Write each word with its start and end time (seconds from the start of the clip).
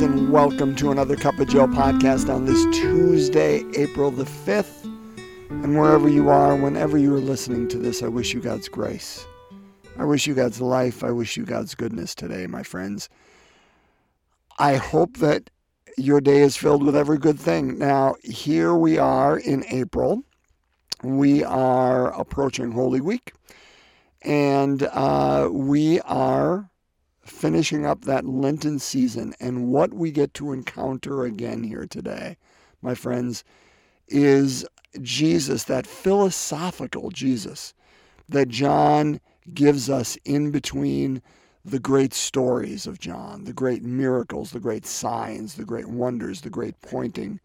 and 0.00 0.30
welcome 0.30 0.76
to 0.76 0.92
another 0.92 1.16
Cup 1.16 1.40
of 1.40 1.48
Joe 1.48 1.66
podcast 1.66 2.32
on 2.32 2.44
this 2.44 2.64
Tuesday, 2.66 3.64
April 3.74 4.12
the 4.12 4.22
5th. 4.22 4.84
And 5.50 5.76
wherever 5.76 6.08
you 6.08 6.28
are, 6.28 6.54
whenever 6.54 6.96
you 6.96 7.12
are 7.16 7.20
listening 7.20 7.66
to 7.66 7.78
this, 7.78 8.00
I 8.00 8.06
wish 8.06 8.32
you 8.32 8.40
God's 8.40 8.68
grace. 8.68 9.26
I 9.96 10.04
wish 10.04 10.24
you 10.28 10.34
God's 10.34 10.60
life. 10.60 11.02
I 11.02 11.10
wish 11.10 11.36
you 11.36 11.44
God's 11.44 11.74
goodness 11.74 12.14
today, 12.14 12.46
my 12.46 12.62
friends. 12.62 13.08
I 14.60 14.76
hope 14.76 15.16
that 15.16 15.50
your 15.96 16.20
day 16.20 16.42
is 16.42 16.56
filled 16.56 16.84
with 16.84 16.94
every 16.94 17.18
good 17.18 17.40
thing. 17.40 17.76
Now, 17.76 18.14
here 18.22 18.74
we 18.74 18.98
are 18.98 19.36
in 19.36 19.64
April. 19.68 20.22
We 21.02 21.42
are 21.42 22.12
approaching 22.16 22.70
Holy 22.70 23.00
Week, 23.00 23.32
and 24.22 24.80
uh, 24.84 25.48
we 25.50 26.00
are 26.02 26.70
finishing 27.30 27.86
up 27.86 28.02
that 28.02 28.24
Lenten 28.24 28.78
season. 28.78 29.34
And 29.40 29.68
what 29.68 29.92
we 29.94 30.10
get 30.10 30.34
to 30.34 30.52
encounter 30.52 31.24
again 31.24 31.62
here 31.62 31.86
today, 31.86 32.36
my 32.82 32.94
friends, 32.94 33.44
is 34.08 34.66
Jesus, 35.02 35.64
that 35.64 35.86
philosophical 35.86 37.10
Jesus 37.10 37.74
that 38.28 38.48
John 38.48 39.20
gives 39.54 39.88
us 39.88 40.16
in 40.24 40.50
between 40.50 41.22
the 41.64 41.78
great 41.78 42.14
stories 42.14 42.86
of 42.86 42.98
John, 42.98 43.44
the 43.44 43.52
great 43.52 43.82
miracles, 43.82 44.52
the 44.52 44.60
great 44.60 44.86
signs, 44.86 45.54
the 45.54 45.64
great 45.64 45.88
wonders, 45.88 46.40
the 46.40 46.50
great 46.50 46.80
pointing 46.80 47.40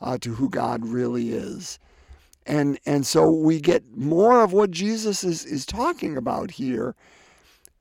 uh, 0.00 0.18
to 0.18 0.34
who 0.34 0.48
God 0.48 0.84
really 0.84 1.32
is. 1.32 1.78
And, 2.46 2.78
and 2.86 3.06
so 3.06 3.30
we 3.30 3.60
get 3.60 3.96
more 3.96 4.42
of 4.42 4.52
what 4.52 4.70
Jesus 4.70 5.22
is, 5.22 5.44
is 5.44 5.64
talking 5.64 6.16
about 6.16 6.50
here 6.50 6.94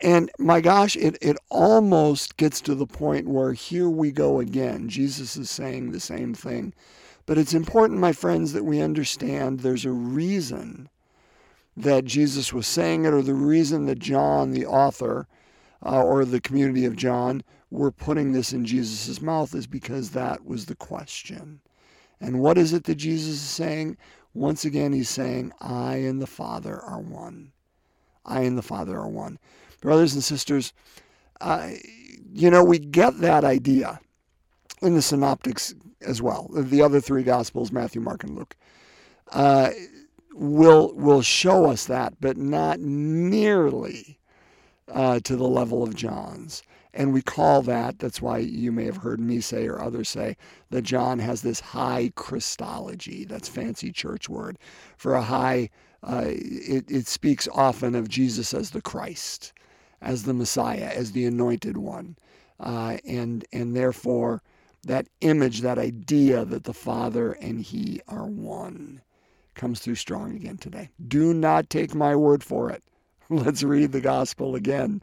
and 0.02 0.32
my 0.40 0.62
gosh, 0.62 0.96
it, 0.96 1.18
it 1.22 1.38
almost 1.50 2.38
gets 2.38 2.60
to 2.62 2.74
the 2.74 2.88
point 2.88 3.28
where 3.28 3.54
here 3.54 3.90
we 3.90 4.12
go 4.12 4.40
again. 4.40 4.90
Jesus 4.90 5.38
is 5.38 5.50
saying 5.50 5.92
the 5.92 6.00
same 6.00 6.34
thing. 6.34 6.74
But 7.28 7.38
it's 7.38 7.54
important, 7.54 8.00
my 8.00 8.12
friends, 8.12 8.54
that 8.54 8.66
we 8.66 8.82
understand 8.82 9.60
there's 9.60 9.86
a 9.86 9.92
reason 9.92 10.90
that 11.78 12.06
Jesus 12.06 12.52
was 12.52 12.68
saying 12.68 13.06
it, 13.06 13.14
or 13.14 13.22
the 13.22 13.36
reason 13.36 13.86
that 13.86 14.00
John, 14.00 14.52
the 14.52 14.66
author, 14.66 15.28
uh, 15.86 16.02
or 16.02 16.26
the 16.26 16.42
community 16.42 16.86
of 16.86 16.96
John, 16.96 17.44
were 17.70 17.92
putting 17.92 18.32
this 18.32 18.52
in 18.52 18.66
Jesus' 18.66 19.22
mouth 19.22 19.54
is 19.56 19.68
because 19.68 20.10
that 20.12 20.46
was 20.46 20.66
the 20.66 20.76
question. 20.76 21.62
And 22.20 22.42
what 22.42 22.58
is 22.58 22.74
it 22.74 22.84
that 22.86 22.96
Jesus 22.96 23.36
is 23.36 23.42
saying? 23.42 23.98
Once 24.34 24.66
again, 24.66 24.94
he's 24.94 25.10
saying, 25.10 25.54
I 25.62 25.98
and 25.98 26.22
the 26.22 26.28
Father 26.28 26.80
are 26.82 27.00
one. 27.00 27.52
I 28.26 28.42
and 28.42 28.58
the 28.58 28.64
Father 28.64 28.98
are 28.98 29.08
one 29.08 29.40
brothers 29.82 30.14
and 30.14 30.24
sisters, 30.24 30.74
uh, 31.42 31.72
you 32.32 32.50
know, 32.50 32.64
we 32.64 32.80
get 32.80 33.20
that 33.20 33.44
idea 33.44 34.00
in 34.82 34.96
the 34.96 35.02
synoptics 35.02 35.76
as 36.02 36.22
well. 36.22 36.50
The 36.54 36.82
other 36.82 37.02
three 37.02 37.24
gospels, 37.24 37.72
Matthew, 37.72 38.02
Mark, 38.02 38.24
and 38.24 38.36
Luke, 38.36 38.56
uh, 39.32 39.72
will 40.34 40.94
will 40.96 41.22
show 41.22 41.66
us 41.66 41.86
that, 41.86 42.14
but 42.22 42.38
not 42.38 42.80
nearly 42.80 44.18
uh, 44.88 45.20
to 45.22 45.36
the 45.36 45.48
level 45.48 45.84
of 45.84 45.96
John's. 45.96 46.64
And 46.94 47.14
we 47.14 47.22
call 47.22 47.62
that, 47.64 48.00
that's 48.00 48.22
why 48.22 48.40
you 48.40 48.72
may 48.72 48.84
have 48.84 48.98
heard 48.98 49.22
me 49.22 49.40
say 49.40 49.66
or 49.66 49.82
others 49.82 50.10
say, 50.10 50.36
that 50.72 50.82
John 50.82 51.20
has 51.20 51.42
this 51.42 51.62
high 51.62 52.12
Christology. 52.16 53.24
That's 53.24 53.48
fancy 53.48 53.94
church 53.94 54.28
word 54.28 54.58
for 54.98 55.16
a 55.16 55.22
high, 55.22 55.70
uh, 56.04 56.26
it, 56.26 56.92
it 56.92 57.08
speaks 57.08 57.48
often 57.54 57.96
of 57.96 58.10
Jesus 58.10 58.54
as 58.54 58.72
the 58.72 58.82
Christ 58.82 59.54
as 60.02 60.24
the 60.24 60.34
Messiah, 60.34 60.92
as 60.96 61.12
the 61.12 61.26
anointed 61.26 61.78
one. 61.78 62.18
Uh, 62.60 62.98
and, 63.06 63.46
and 63.52 63.76
therefore, 63.76 64.42
that 64.84 65.08
image, 65.22 65.62
that 65.62 65.78
idea 65.78 66.46
that 66.46 66.64
the 66.64 66.74
Father 66.74 67.34
and 67.34 67.62
He 67.62 68.02
are 68.08 68.26
one 68.26 69.02
comes 69.56 69.80
through 69.80 69.96
strong 69.96 70.36
again 70.36 70.58
today. 70.58 70.90
Do 71.08 71.34
not 71.34 71.70
take 71.70 71.94
my 71.94 72.16
word 72.16 72.44
for 72.44 72.70
it. 72.70 72.84
Let's 73.30 73.64
read 73.64 73.92
the 73.92 74.02
gospel 74.02 74.56
again. 74.56 75.02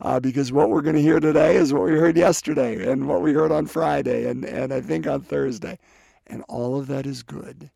Uh, 0.00 0.18
because 0.18 0.50
what 0.50 0.70
we're 0.70 0.80
going 0.80 0.96
to 0.96 1.02
hear 1.02 1.20
today 1.20 1.56
is 1.56 1.74
what 1.74 1.82
we 1.82 1.90
heard 1.90 2.16
yesterday 2.16 2.90
and 2.90 3.06
what 3.06 3.20
we 3.20 3.34
heard 3.34 3.52
on 3.52 3.66
Friday 3.66 4.26
and, 4.26 4.44
and 4.46 4.72
I 4.72 4.80
think 4.80 5.06
on 5.06 5.20
Thursday. 5.20 5.78
And 6.26 6.42
all 6.48 6.78
of 6.78 6.86
that 6.86 7.06
is 7.06 7.22
good. 7.22 7.70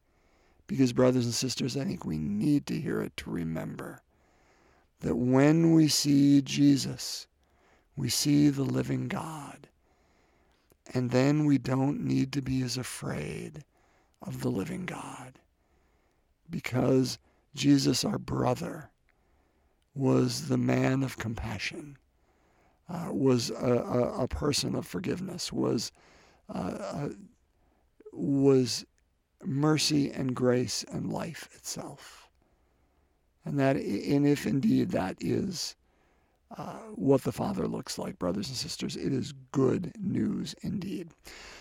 Because, 0.67 0.95
brothers 0.95 1.27
and 1.27 1.35
sisters, 1.35 1.77
I 1.77 1.85
think 1.85 2.07
we 2.07 2.17
need 2.17 2.67
to 2.67 2.81
hear 2.81 3.03
it 3.03 3.15
to 3.19 3.31
remember 3.31 4.01
that 5.05 5.17
when 5.17 5.75
we 5.75 5.87
see 5.87 6.41
Jesus, 6.41 7.27
we 7.95 8.09
see 8.09 8.49
the 8.49 8.63
living 8.65 9.07
God. 9.07 9.69
And 10.95 11.11
then 11.11 11.45
we 11.45 11.59
don't 11.59 12.01
need 12.01 12.33
to 12.33 12.41
be 12.41 12.63
as 12.63 12.79
afraid 12.79 13.65
of 14.23 14.41
the 14.41 14.49
living 14.49 14.87
God 14.87 15.39
because 16.49 17.19
Jesus, 17.55 18.03
our 18.03 18.17
brother, 18.17 18.89
was 19.95 20.49
the 20.49 20.57
man 20.57 21.03
of 21.03 21.19
compassion, 21.19 21.99
uh, 22.89 23.09
was 23.11 23.51
a, 23.51 23.55
a, 23.55 24.23
a, 24.23 24.29
person 24.29 24.75
of 24.75 24.87
forgiveness, 24.87 25.53
was, 25.53 25.93
uh, 26.49 26.79
uh, 26.81 27.09
was 28.11 28.87
mercy 29.45 30.11
and 30.11 30.35
grace 30.35 30.83
and 30.91 31.13
life 31.13 31.51
itself 31.53 32.24
and 33.45 33.59
that 33.59 33.77
and 33.77 34.27
if 34.27 34.47
indeed 34.47 34.91
that 34.91 35.17
is 35.21 35.77
uh, 36.57 36.79
what 36.95 37.23
the 37.23 37.33
Father 37.33 37.67
looks 37.67 37.99
like, 37.99 38.19
brothers 38.19 38.49
and 38.49 38.57
sisters, 38.57 38.97
it 38.97 39.13
is 39.13 39.35
good 39.51 39.93
news 39.99 40.55
indeed. 40.63 41.09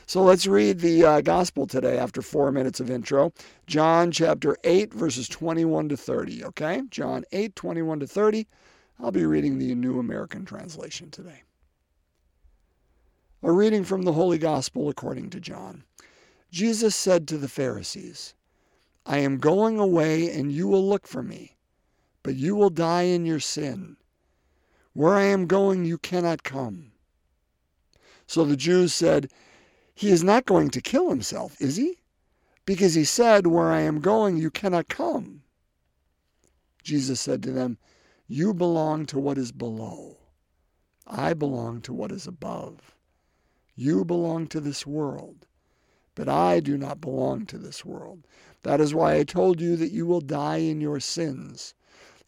So 0.05 0.21
let's 0.21 0.45
read 0.45 0.79
the 0.79 1.03
uh, 1.03 1.21
gospel 1.21 1.65
today 1.65 1.97
after 1.97 2.21
four 2.21 2.51
minutes 2.51 2.79
of 2.79 2.91
intro. 2.91 3.33
John 3.65 4.11
chapter 4.11 4.55
8, 4.63 4.93
verses 4.93 5.27
21 5.27 5.89
to 5.89 5.97
30. 5.97 6.43
Okay? 6.45 6.83
John 6.91 7.23
8, 7.31 7.55
21 7.55 8.01
to 8.01 8.07
30. 8.07 8.47
I'll 8.99 9.11
be 9.11 9.25
reading 9.25 9.57
the 9.57 9.73
New 9.73 9.99
American 9.99 10.45
Translation 10.45 11.09
today. 11.09 11.41
A 13.41 13.51
reading 13.51 13.83
from 13.83 14.03
the 14.03 14.13
Holy 14.13 14.37
Gospel 14.37 14.89
according 14.89 15.31
to 15.31 15.39
John. 15.39 15.83
Jesus 16.51 16.95
said 16.95 17.27
to 17.27 17.37
the 17.37 17.49
Pharisees, 17.49 18.35
I 19.05 19.17
am 19.17 19.39
going 19.39 19.79
away, 19.79 20.29
and 20.29 20.51
you 20.51 20.67
will 20.67 20.87
look 20.87 21.07
for 21.07 21.23
me 21.23 21.52
but 22.23 22.35
you 22.35 22.55
will 22.55 22.69
die 22.69 23.03
in 23.03 23.25
your 23.25 23.39
sin. 23.39 23.97
Where 24.93 25.15
I 25.15 25.23
am 25.23 25.45
going, 25.45 25.85
you 25.85 25.97
cannot 25.97 26.43
come. 26.43 26.93
So 28.25 28.45
the 28.45 28.55
Jews 28.55 28.93
said, 28.93 29.29
He 29.93 30.09
is 30.09 30.23
not 30.23 30.45
going 30.45 30.69
to 30.69 30.81
kill 30.81 31.09
himself, 31.09 31.59
is 31.59 31.75
he? 31.75 31.99
Because 32.65 32.93
he 32.93 33.03
said, 33.03 33.47
Where 33.47 33.71
I 33.71 33.81
am 33.81 33.99
going, 33.99 34.37
you 34.37 34.49
cannot 34.49 34.87
come. 34.87 35.43
Jesus 36.81 37.19
said 37.19 37.43
to 37.43 37.51
them, 37.51 37.77
You 38.27 38.53
belong 38.53 39.05
to 39.07 39.19
what 39.19 39.37
is 39.37 39.51
below. 39.51 40.17
I 41.05 41.33
belong 41.33 41.81
to 41.81 41.93
what 41.93 42.11
is 42.11 42.27
above. 42.27 42.95
You 43.75 44.05
belong 44.05 44.47
to 44.47 44.61
this 44.61 44.85
world, 44.85 45.47
but 46.15 46.29
I 46.29 46.59
do 46.59 46.77
not 46.77 47.01
belong 47.01 47.45
to 47.47 47.57
this 47.57 47.83
world. 47.83 48.27
That 48.61 48.79
is 48.79 48.93
why 48.93 49.15
I 49.15 49.23
told 49.23 49.59
you 49.59 49.75
that 49.75 49.91
you 49.91 50.05
will 50.05 50.21
die 50.21 50.57
in 50.57 50.79
your 50.79 50.99
sins. 50.99 51.73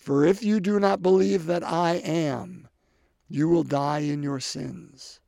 For 0.06 0.24
if 0.24 0.44
you 0.44 0.60
do 0.60 0.80
not 0.80 1.02
believe 1.02 1.48
that 1.48 1.64
I 1.64 1.96
am, 1.96 2.68
you 3.28 3.50
will 3.50 3.64
die 3.64 4.02
in 4.02 4.22
your 4.22 4.40
sins. 4.40 5.20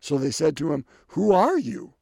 So 0.00 0.16
they 0.16 0.30
said 0.30 0.56
to 0.56 0.72
him, 0.72 0.86
Who 1.08 1.32
are 1.32 1.58
you? 1.58 1.92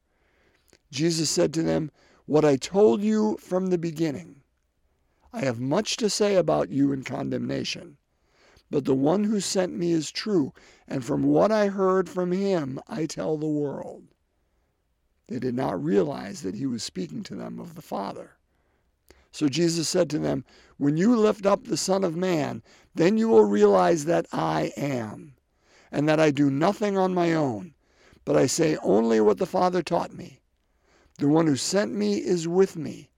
Jesus 0.91 1.29
said 1.29 1.53
to 1.55 1.61
them, 1.61 1.91
What 2.25 2.45
I 2.45 2.55
told 2.55 3.01
you 3.01 3.35
from 3.35 3.67
the 3.67 3.77
beginning. 3.77 4.43
I 5.33 5.41
have 5.41 5.59
much 5.59 5.97
to 5.97 6.09
say 6.09 6.37
about 6.37 6.69
you 6.69 6.93
in 6.93 7.03
condemnation, 7.03 7.97
but 8.69 8.85
the 8.85 8.95
one 8.95 9.25
who 9.25 9.41
sent 9.41 9.75
me 9.75 9.91
is 9.91 10.09
true, 10.09 10.53
and 10.87 11.03
from 11.03 11.21
what 11.21 11.51
I 11.51 11.67
heard 11.67 12.07
from 12.07 12.31
him 12.31 12.79
I 12.87 13.05
tell 13.05 13.35
the 13.37 13.45
world. 13.45 14.05
They 15.27 15.39
did 15.39 15.55
not 15.55 15.83
realize 15.83 16.43
that 16.43 16.55
he 16.55 16.65
was 16.65 16.81
speaking 16.81 17.23
to 17.23 17.35
them 17.35 17.59
of 17.59 17.75
the 17.75 17.81
Father. 17.81 18.37
So 19.33 19.47
Jesus 19.47 19.87
said 19.87 20.09
to 20.09 20.19
them, 20.19 20.43
When 20.81 20.97
you 20.97 21.15
lift 21.15 21.45
up 21.45 21.65
the 21.65 21.77
Son 21.77 22.03
of 22.03 22.15
Man, 22.15 22.63
then 22.95 23.15
you 23.15 23.29
will 23.29 23.43
realize 23.43 24.05
that 24.05 24.25
I 24.33 24.73
am, 24.75 25.35
and 25.91 26.09
that 26.09 26.19
I 26.19 26.31
do 26.31 26.49
nothing 26.49 26.97
on 26.97 27.13
my 27.13 27.33
own, 27.35 27.75
but 28.25 28.35
I 28.35 28.47
say 28.47 28.77
only 28.77 29.21
what 29.21 29.37
the 29.37 29.45
Father 29.45 29.83
taught 29.83 30.11
me. 30.11 30.39
The 31.19 31.27
one 31.27 31.45
who 31.45 31.55
sent 31.55 31.93
me 31.93 32.15
is 32.15 32.47
with 32.47 32.77
me. 32.77 33.11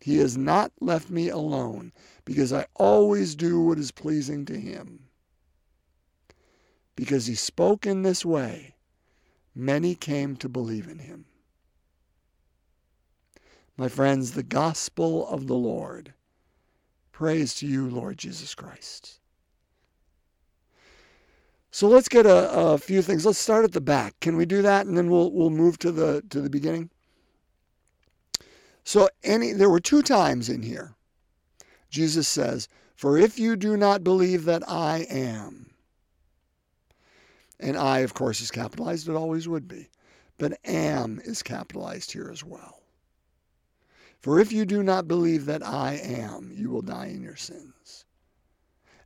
He 0.00 0.16
has 0.20 0.38
not 0.38 0.72
left 0.80 1.10
me 1.10 1.28
alone, 1.28 1.92
because 2.24 2.50
I 2.50 2.64
always 2.76 3.34
do 3.34 3.60
what 3.60 3.78
is 3.78 3.90
pleasing 3.90 4.46
to 4.46 4.58
him. 4.58 5.10
Because 6.96 7.26
he 7.26 7.34
spoke 7.34 7.84
in 7.84 8.04
this 8.04 8.24
way, 8.24 8.76
many 9.54 9.94
came 9.94 10.34
to 10.36 10.48
believe 10.48 10.88
in 10.88 11.00
him. 11.00 11.26
My 13.76 13.88
friends, 13.88 14.30
the 14.30 14.42
gospel 14.42 15.28
of 15.28 15.46
the 15.46 15.56
Lord. 15.56 16.14
Praise 17.22 17.54
to 17.54 17.68
you, 17.68 17.88
Lord 17.88 18.18
Jesus 18.18 18.52
Christ. 18.52 19.20
So 21.70 21.86
let's 21.86 22.08
get 22.08 22.26
a, 22.26 22.50
a 22.52 22.78
few 22.78 23.00
things. 23.00 23.24
Let's 23.24 23.38
start 23.38 23.64
at 23.64 23.70
the 23.70 23.80
back. 23.80 24.18
Can 24.18 24.36
we 24.36 24.44
do 24.44 24.60
that, 24.62 24.86
and 24.86 24.98
then 24.98 25.08
we'll 25.08 25.30
we'll 25.30 25.48
move 25.48 25.78
to 25.78 25.92
the 25.92 26.24
to 26.30 26.40
the 26.40 26.50
beginning. 26.50 26.90
So 28.82 29.08
any 29.22 29.52
there 29.52 29.70
were 29.70 29.78
two 29.78 30.02
times 30.02 30.48
in 30.48 30.62
here. 30.62 30.96
Jesus 31.90 32.26
says, 32.26 32.66
"For 32.96 33.16
if 33.16 33.38
you 33.38 33.54
do 33.54 33.76
not 33.76 34.02
believe 34.02 34.44
that 34.46 34.68
I 34.68 35.06
am," 35.08 35.70
and 37.60 37.76
I, 37.76 38.00
of 38.00 38.14
course, 38.14 38.40
is 38.40 38.50
capitalized. 38.50 39.08
It 39.08 39.14
always 39.14 39.46
would 39.46 39.68
be, 39.68 39.90
but 40.38 40.58
am 40.64 41.20
is 41.24 41.44
capitalized 41.44 42.10
here 42.10 42.30
as 42.32 42.42
well. 42.42 42.81
For 44.22 44.38
if 44.38 44.52
you 44.52 44.64
do 44.64 44.84
not 44.84 45.08
believe 45.08 45.46
that 45.46 45.66
I 45.66 45.94
am, 45.94 46.52
you 46.54 46.70
will 46.70 46.82
die 46.82 47.06
in 47.06 47.22
your 47.22 47.34
sins. 47.34 48.04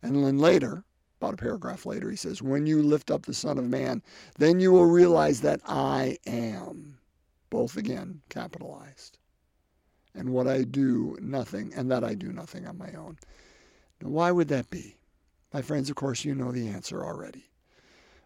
And 0.02 0.22
then 0.22 0.38
later, 0.38 0.84
about 1.18 1.32
a 1.32 1.38
paragraph 1.38 1.86
later, 1.86 2.10
he 2.10 2.16
says, 2.16 2.42
When 2.42 2.66
you 2.66 2.82
lift 2.82 3.10
up 3.10 3.24
the 3.24 3.32
Son 3.32 3.56
of 3.56 3.64
Man, 3.64 4.02
then 4.38 4.60
you 4.60 4.72
will 4.72 4.84
realize 4.84 5.40
that 5.40 5.62
I 5.64 6.18
am. 6.26 6.98
Both 7.48 7.78
again 7.78 8.20
capitalized. 8.28 9.16
And 10.14 10.34
what 10.34 10.46
I 10.46 10.64
do, 10.64 11.16
nothing, 11.22 11.72
and 11.74 11.90
that 11.90 12.04
I 12.04 12.14
do 12.14 12.30
nothing 12.30 12.66
on 12.66 12.76
my 12.76 12.92
own. 12.92 13.18
Now, 14.02 14.10
why 14.10 14.30
would 14.32 14.48
that 14.48 14.68
be? 14.68 14.98
My 15.54 15.62
friends, 15.62 15.88
of 15.88 15.96
course, 15.96 16.26
you 16.26 16.34
know 16.34 16.52
the 16.52 16.68
answer 16.68 17.02
already. 17.02 17.50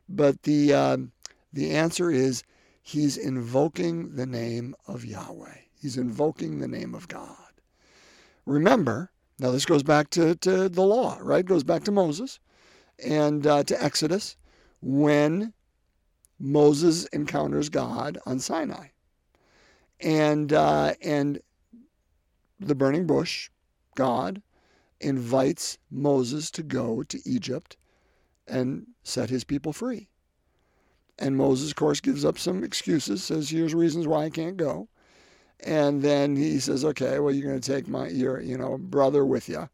But 0.08 0.42
the, 0.42 0.74
uh, 0.74 0.96
the 1.52 1.70
answer 1.70 2.10
is 2.10 2.42
he's 2.82 3.16
invoking 3.16 4.16
the 4.16 4.26
name 4.26 4.74
of 4.88 5.04
Yahweh. 5.04 5.69
He's 5.80 5.96
invoking 5.96 6.58
the 6.58 6.68
name 6.68 6.94
of 6.94 7.08
God. 7.08 7.36
Remember, 8.44 9.10
now 9.38 9.50
this 9.50 9.64
goes 9.64 9.82
back 9.82 10.10
to, 10.10 10.34
to 10.36 10.68
the 10.68 10.82
law, 10.82 11.18
right? 11.20 11.40
It 11.40 11.46
goes 11.46 11.64
back 11.64 11.84
to 11.84 11.92
Moses 11.92 12.38
and 13.02 13.46
uh, 13.46 13.64
to 13.64 13.82
Exodus 13.82 14.36
when 14.82 15.54
Moses 16.38 17.06
encounters 17.06 17.68
God 17.68 18.18
on 18.26 18.38
Sinai. 18.38 18.88
And, 20.00 20.52
uh, 20.52 20.94
and 21.02 21.40
the 22.58 22.74
burning 22.74 23.06
bush, 23.06 23.50
God, 23.94 24.42
invites 25.00 25.78
Moses 25.90 26.50
to 26.52 26.62
go 26.62 27.02
to 27.04 27.18
Egypt 27.24 27.76
and 28.46 28.86
set 29.02 29.30
his 29.30 29.44
people 29.44 29.72
free. 29.72 30.08
And 31.18 31.36
Moses, 31.36 31.70
of 31.70 31.76
course, 31.76 32.00
gives 32.00 32.24
up 32.24 32.38
some 32.38 32.64
excuses, 32.64 33.22
says, 33.22 33.50
here's 33.50 33.74
reasons 33.74 34.06
why 34.06 34.24
I 34.24 34.30
can't 34.30 34.56
go. 34.56 34.88
And 35.64 36.02
then 36.02 36.36
he 36.36 36.58
says, 36.58 36.84
okay, 36.84 37.18
well, 37.18 37.34
you're 37.34 37.48
going 37.48 37.60
to 37.60 37.72
take 37.72 37.86
my, 37.86 38.08
your, 38.08 38.40
you 38.40 38.56
know, 38.56 38.78
brother 38.78 39.24
with 39.24 39.48
you 39.48 39.68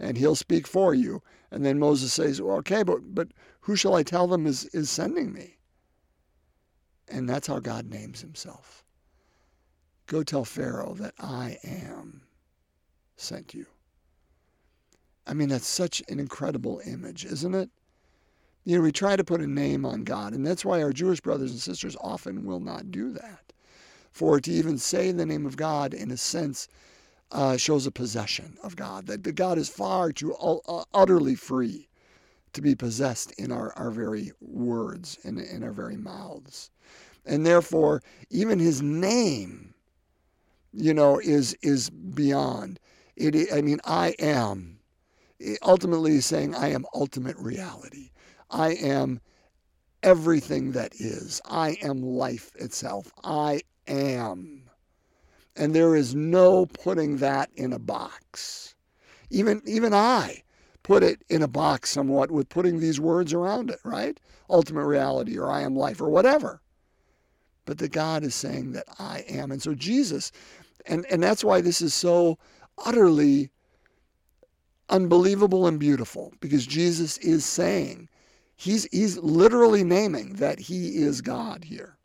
and 0.00 0.16
he'll 0.16 0.34
speak 0.34 0.66
for 0.66 0.94
you. 0.94 1.22
And 1.50 1.64
then 1.64 1.78
Moses 1.78 2.12
says, 2.12 2.40
well, 2.40 2.56
okay, 2.58 2.82
but, 2.82 3.14
but 3.14 3.28
who 3.60 3.76
shall 3.76 3.94
I 3.94 4.02
tell 4.02 4.26
them 4.26 4.46
is, 4.46 4.64
is 4.66 4.90
sending 4.90 5.32
me? 5.32 5.58
And 7.08 7.28
that's 7.28 7.46
how 7.46 7.58
God 7.58 7.90
names 7.90 8.20
himself. 8.20 8.84
Go 10.06 10.22
tell 10.22 10.44
Pharaoh 10.44 10.94
that 10.94 11.14
I 11.18 11.58
am 11.62 12.22
sent 13.16 13.54
you. 13.54 13.66
I 15.26 15.34
mean, 15.34 15.48
that's 15.48 15.66
such 15.66 16.02
an 16.08 16.18
incredible 16.18 16.80
image, 16.84 17.24
isn't 17.24 17.54
it? 17.54 17.70
You 18.64 18.76
know, 18.76 18.82
we 18.82 18.92
try 18.92 19.16
to 19.16 19.24
put 19.24 19.40
a 19.40 19.46
name 19.46 19.84
on 19.84 20.04
God, 20.04 20.32
and 20.32 20.46
that's 20.46 20.64
why 20.64 20.82
our 20.82 20.92
Jewish 20.92 21.20
brothers 21.20 21.50
and 21.50 21.60
sisters 21.60 21.96
often 22.00 22.44
will 22.44 22.60
not 22.60 22.90
do 22.90 23.12
that. 23.12 23.52
For 24.10 24.40
to 24.40 24.50
even 24.50 24.78
say 24.78 25.12
the 25.12 25.26
name 25.26 25.46
of 25.46 25.56
God, 25.56 25.94
in 25.94 26.10
a 26.10 26.16
sense, 26.16 26.68
uh, 27.32 27.56
shows 27.56 27.86
a 27.86 27.92
possession 27.92 28.56
of 28.62 28.76
God, 28.76 29.06
that, 29.06 29.22
God 29.34 29.58
is 29.58 29.68
far 29.68 30.12
too 30.12 30.34
uh, 30.34 30.84
utterly 30.92 31.34
free 31.34 31.88
to 32.52 32.60
be 32.60 32.74
possessed 32.74 33.30
in 33.32 33.52
our, 33.52 33.72
our 33.74 33.90
very 33.90 34.32
words 34.40 35.18
and 35.24 35.38
in, 35.38 35.44
in 35.56 35.62
our 35.62 35.72
very 35.72 35.96
mouths. 35.96 36.70
And 37.24 37.46
therefore, 37.46 38.02
even 38.30 38.58
his 38.58 38.82
name, 38.82 39.74
you 40.72 40.94
know, 40.94 41.18
is 41.18 41.56
is 41.62 41.90
beyond. 41.90 42.80
It, 43.16 43.52
I 43.52 43.60
mean, 43.60 43.80
I 43.84 44.14
am. 44.18 44.78
ultimately, 45.62 46.20
saying, 46.20 46.54
I 46.54 46.68
am 46.68 46.86
ultimate 46.94 47.36
reality. 47.36 48.10
I 48.50 48.70
am 48.74 49.20
everything 50.02 50.72
that 50.72 50.94
is. 50.94 51.40
I 51.44 51.70
am 51.82 52.02
life 52.02 52.50
itself. 52.56 53.12
I 53.22 53.60
am. 53.90 54.62
And 55.56 55.74
there 55.74 55.94
is 55.96 56.14
no 56.14 56.66
putting 56.66 57.18
that 57.18 57.50
in 57.56 57.72
a 57.72 57.78
box. 57.78 58.74
Even, 59.30 59.60
even 59.66 59.92
I 59.92 60.42
put 60.82 61.02
it 61.02 61.22
in 61.28 61.42
a 61.42 61.48
box 61.48 61.90
somewhat 61.90 62.30
with 62.30 62.48
putting 62.48 62.80
these 62.80 63.00
words 63.00 63.32
around 63.32 63.70
it, 63.70 63.80
right? 63.84 64.18
Ultimate 64.48 64.86
reality 64.86 65.38
or 65.38 65.50
I 65.50 65.60
am 65.60 65.76
life 65.76 66.00
or 66.00 66.08
whatever. 66.08 66.62
But 67.66 67.78
the 67.78 67.88
God 67.88 68.24
is 68.24 68.34
saying 68.34 68.72
that 68.72 68.86
I 68.98 69.24
am. 69.28 69.52
And 69.52 69.62
so 69.62 69.74
Jesus, 69.74 70.32
and, 70.86 71.04
and 71.10 71.22
that's 71.22 71.44
why 71.44 71.60
this 71.60 71.82
is 71.82 71.94
so 71.94 72.38
utterly 72.84 73.50
unbelievable 74.88 75.66
and 75.66 75.78
beautiful, 75.78 76.32
because 76.40 76.66
Jesus 76.66 77.18
is 77.18 77.44
saying, 77.44 78.08
he's, 78.56 78.88
he's 78.90 79.18
literally 79.18 79.84
naming 79.84 80.34
that 80.34 80.58
he 80.58 80.96
is 80.96 81.20
God 81.20 81.62
here. 81.64 81.96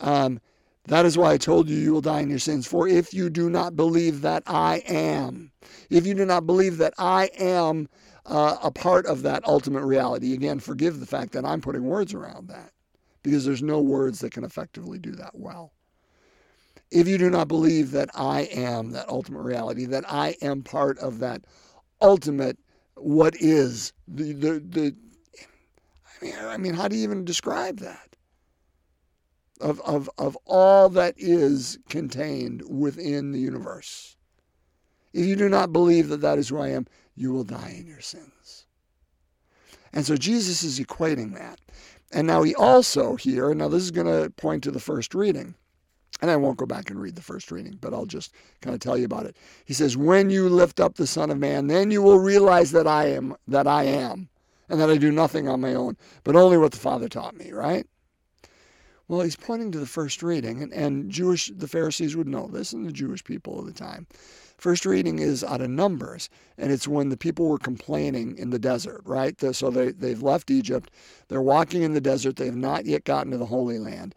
Um, 0.00 0.40
that 0.86 1.06
is 1.06 1.16
why 1.16 1.32
I 1.32 1.36
told 1.38 1.68
you 1.68 1.76
you 1.76 1.92
will 1.92 2.00
die 2.00 2.20
in 2.20 2.30
your 2.30 2.38
sins. 2.38 2.66
For 2.66 2.88
if 2.88 3.14
you 3.14 3.30
do 3.30 3.48
not 3.48 3.76
believe 3.76 4.22
that 4.22 4.42
I 4.46 4.82
am, 4.86 5.52
if 5.90 6.06
you 6.06 6.14
do 6.14 6.24
not 6.24 6.46
believe 6.46 6.78
that 6.78 6.94
I 6.98 7.30
am 7.38 7.88
uh, 8.26 8.56
a 8.62 8.70
part 8.70 9.06
of 9.06 9.22
that 9.22 9.46
ultimate 9.46 9.84
reality, 9.84 10.32
again, 10.32 10.58
forgive 10.58 11.00
the 11.00 11.06
fact 11.06 11.32
that 11.32 11.44
I'm 11.44 11.60
putting 11.60 11.84
words 11.84 12.14
around 12.14 12.48
that 12.48 12.72
because 13.22 13.44
there's 13.44 13.62
no 13.62 13.80
words 13.80 14.20
that 14.20 14.32
can 14.32 14.44
effectively 14.44 14.98
do 14.98 15.12
that 15.12 15.32
well. 15.34 15.72
If 16.90 17.08
you 17.08 17.16
do 17.16 17.30
not 17.30 17.48
believe 17.48 17.92
that 17.92 18.10
I 18.14 18.42
am 18.42 18.90
that 18.90 19.08
ultimate 19.08 19.42
reality, 19.42 19.86
that 19.86 20.04
I 20.08 20.36
am 20.42 20.62
part 20.62 20.98
of 20.98 21.20
that 21.20 21.44
ultimate 22.00 22.58
what 22.96 23.34
is 23.40 23.92
the 24.06 24.32
the, 24.32 24.60
the 24.60 24.96
I 26.20 26.24
mean, 26.24 26.34
I 26.38 26.56
mean, 26.56 26.74
how 26.74 26.88
do 26.88 26.96
you 26.96 27.02
even 27.02 27.24
describe 27.24 27.78
that? 27.80 28.11
Of, 29.62 29.80
of, 29.82 30.10
of 30.18 30.36
all 30.44 30.88
that 30.90 31.14
is 31.16 31.78
contained 31.88 32.62
within 32.68 33.32
the 33.32 33.38
universe. 33.38 34.16
If 35.12 35.24
you 35.24 35.36
do 35.36 35.48
not 35.48 35.72
believe 35.72 36.08
that 36.08 36.20
that 36.20 36.38
is 36.38 36.48
who 36.48 36.58
I 36.58 36.68
am, 36.68 36.86
you 37.14 37.32
will 37.32 37.44
die 37.44 37.76
in 37.78 37.86
your 37.86 38.00
sins. 38.00 38.66
And 39.92 40.04
so 40.04 40.16
Jesus 40.16 40.62
is 40.62 40.80
equating 40.80 41.34
that. 41.34 41.60
And 42.12 42.26
now 42.26 42.42
he 42.42 42.54
also 42.54 43.16
here, 43.16 43.54
now 43.54 43.68
this 43.68 43.82
is 43.82 43.90
going 43.90 44.06
to 44.06 44.30
point 44.30 44.64
to 44.64 44.70
the 44.70 44.80
first 44.80 45.14
reading. 45.14 45.54
And 46.20 46.30
I 46.30 46.36
won't 46.36 46.58
go 46.58 46.66
back 46.66 46.90
and 46.90 47.00
read 47.00 47.16
the 47.16 47.22
first 47.22 47.50
reading, 47.50 47.78
but 47.80 47.92
I'll 47.92 48.06
just 48.06 48.32
kind 48.60 48.74
of 48.74 48.80
tell 48.80 48.96
you 48.96 49.04
about 49.04 49.26
it. 49.26 49.36
He 49.64 49.74
says, 49.74 49.96
"When 49.96 50.30
you 50.30 50.48
lift 50.48 50.78
up 50.78 50.94
the 50.94 51.06
Son 51.06 51.30
of 51.30 51.38
Man, 51.38 51.66
then 51.66 51.90
you 51.90 52.00
will 52.00 52.20
realize 52.20 52.70
that 52.72 52.86
I 52.86 53.06
am 53.06 53.34
that 53.48 53.66
I 53.66 53.84
am, 53.84 54.28
and 54.68 54.80
that 54.80 54.90
I 54.90 54.98
do 54.98 55.10
nothing 55.10 55.48
on 55.48 55.60
my 55.60 55.74
own, 55.74 55.96
but 56.22 56.36
only 56.36 56.58
what 56.58 56.70
the 56.70 56.78
Father 56.78 57.08
taught 57.08 57.36
me." 57.36 57.50
Right? 57.50 57.86
Well, 59.12 59.20
he's 59.20 59.36
pointing 59.36 59.70
to 59.72 59.78
the 59.78 59.84
first 59.84 60.22
reading, 60.22 60.62
and, 60.62 60.72
and 60.72 61.10
Jewish 61.10 61.52
the 61.54 61.68
Pharisees 61.68 62.16
would 62.16 62.26
know 62.26 62.46
this, 62.46 62.72
and 62.72 62.86
the 62.86 62.90
Jewish 62.90 63.22
people 63.22 63.58
of 63.58 63.66
the 63.66 63.72
time. 63.74 64.06
First 64.56 64.86
reading 64.86 65.18
is 65.18 65.44
out 65.44 65.60
of 65.60 65.68
Numbers, 65.68 66.30
and 66.56 66.72
it's 66.72 66.88
when 66.88 67.10
the 67.10 67.18
people 67.18 67.46
were 67.46 67.58
complaining 67.58 68.38
in 68.38 68.48
the 68.48 68.58
desert, 68.58 69.02
right? 69.04 69.38
So 69.54 69.68
they, 69.68 69.92
they've 69.92 70.22
left 70.22 70.50
Egypt, 70.50 70.90
they're 71.28 71.42
walking 71.42 71.82
in 71.82 71.92
the 71.92 72.00
desert, 72.00 72.36
they 72.36 72.46
have 72.46 72.56
not 72.56 72.86
yet 72.86 73.04
gotten 73.04 73.32
to 73.32 73.36
the 73.36 73.44
Holy 73.44 73.78
Land, 73.78 74.14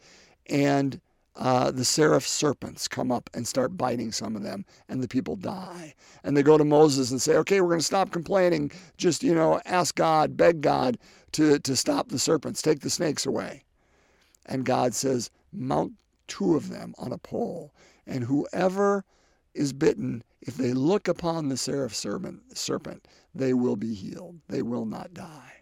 and 0.50 1.02
uh, 1.36 1.72
the 1.72 1.84
seraph 1.84 2.26
serpents 2.26 2.88
come 2.88 3.12
up 3.12 3.30
and 3.34 3.46
start 3.46 3.76
biting 3.76 4.14
some 4.14 4.38
of 4.38 4.44
them, 4.44 4.64
and 4.88 5.04
the 5.04 5.10
people 5.10 5.36
die. 5.36 5.94
And 6.24 6.38
they 6.38 6.42
go 6.42 6.58
to 6.58 6.64
Moses 6.64 7.12
and 7.12 7.22
say, 7.22 7.36
okay, 7.36 7.60
we're 7.60 7.68
going 7.68 7.80
to 7.82 7.86
stop 7.86 8.12
complaining. 8.12 8.72
Just, 8.96 9.24
you 9.24 9.36
know, 9.36 9.60
ask 9.66 9.96
God, 9.96 10.38
beg 10.38 10.62
God 10.62 10.98
to, 11.34 11.60
to 11.60 11.76
stop 11.76 12.08
the 12.08 12.18
serpents, 12.18 12.62
take 12.62 12.80
the 12.80 12.90
snakes 12.90 13.26
away. 13.26 13.66
And 14.46 14.66
God 14.66 14.94
says, 14.94 15.30
Mount 15.52 15.94
two 16.28 16.56
of 16.56 16.70
them 16.70 16.94
on 16.98 17.12
a 17.12 17.18
pole, 17.18 17.74
and 18.06 18.24
whoever 18.24 19.06
is 19.54 19.74
bitten, 19.74 20.24
if 20.42 20.56
they 20.56 20.74
look 20.74 21.08
upon 21.08 21.50
the 21.50 21.58
seraph 21.58 21.96
serpent, 21.96 22.58
serpent, 22.58 23.08
they 23.34 23.54
will 23.54 23.76
be 23.76 23.94
healed. 23.94 24.40
They 24.48 24.62
will 24.62 24.86
not 24.86 25.14
die. 25.14 25.54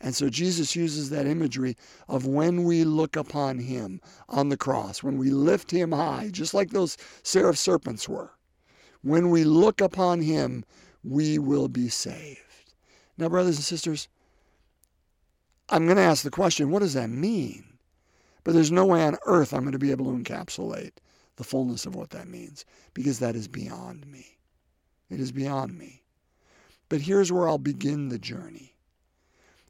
And 0.00 0.14
so 0.16 0.28
Jesus 0.28 0.74
uses 0.74 1.10
that 1.10 1.26
imagery 1.26 1.76
of 2.08 2.26
when 2.26 2.64
we 2.64 2.82
look 2.82 3.14
upon 3.16 3.60
him 3.60 4.00
on 4.28 4.48
the 4.48 4.56
cross, 4.56 5.02
when 5.02 5.16
we 5.16 5.30
lift 5.30 5.70
him 5.70 5.92
high, 5.92 6.30
just 6.32 6.54
like 6.54 6.70
those 6.70 6.96
seraph 7.22 7.56
serpents 7.56 8.08
were. 8.08 8.32
When 9.02 9.30
we 9.30 9.44
look 9.44 9.80
upon 9.80 10.22
him, 10.22 10.64
we 11.04 11.38
will 11.38 11.68
be 11.68 11.88
saved. 11.88 12.74
Now, 13.16 13.28
brothers 13.28 13.56
and 13.56 13.64
sisters, 13.64 14.08
I'm 15.72 15.86
going 15.86 15.96
to 15.96 16.02
ask 16.02 16.22
the 16.22 16.30
question 16.30 16.70
what 16.70 16.80
does 16.80 16.94
that 16.94 17.08
mean? 17.08 17.64
But 18.44 18.52
there's 18.52 18.70
no 18.70 18.84
way 18.84 19.02
on 19.02 19.16
earth 19.24 19.54
I'm 19.54 19.62
going 19.62 19.72
to 19.72 19.78
be 19.78 19.90
able 19.90 20.04
to 20.04 20.22
encapsulate 20.22 20.92
the 21.36 21.44
fullness 21.44 21.86
of 21.86 21.94
what 21.94 22.10
that 22.10 22.28
means 22.28 22.66
because 22.92 23.18
that 23.20 23.34
is 23.34 23.48
beyond 23.48 24.06
me. 24.06 24.36
It 25.08 25.18
is 25.18 25.32
beyond 25.32 25.78
me. 25.78 26.02
But 26.90 27.00
here's 27.00 27.32
where 27.32 27.48
I'll 27.48 27.56
begin 27.58 28.10
the 28.10 28.18
journey. 28.18 28.74